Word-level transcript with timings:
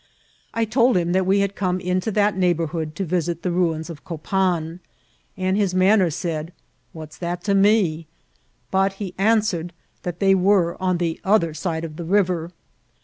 I 0.55 0.65
told 0.65 0.97
him 0.97 1.11
that 1.11 1.27
we 1.27 1.41
had 1.41 1.53
come 1.55 1.79
into 1.79 2.09
that 2.13 2.35
neighbourhood 2.35 2.95
to 2.95 3.05
visit 3.05 3.43
the 3.43 3.51
ruins 3.51 3.87
of 3.87 4.03
Copan, 4.03 4.79
and 5.37 5.55
his 5.55 5.75
man 5.75 5.99
ner 5.99 6.09
said. 6.09 6.51
What's 6.91 7.19
that 7.19 7.43
to 7.43 7.53
me? 7.53 8.07
but 8.71 8.93
he 8.93 9.13
answered 9.19 9.73
that 10.01 10.17
they 10.19 10.33
were 10.33 10.75
on 10.81 10.97
the 10.97 11.19
other 11.23 11.53
side 11.53 11.83
of 11.83 11.97
the 11.97 12.03
river. 12.03 12.51